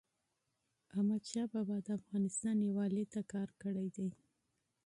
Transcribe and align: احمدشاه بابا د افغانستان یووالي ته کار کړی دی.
احمدشاه 0.93 1.47
بابا 1.53 1.77
د 1.85 1.87
افغانستان 1.99 2.55
یووالي 2.67 3.05
ته 3.13 3.21
کار 3.33 3.49
کړی 3.61 3.87
دی. 3.95 4.09